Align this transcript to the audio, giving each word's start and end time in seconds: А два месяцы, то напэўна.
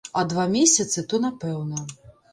А 0.19 0.21
два 0.31 0.45
месяцы, 0.55 1.03
то 1.13 1.21
напэўна. 1.27 1.87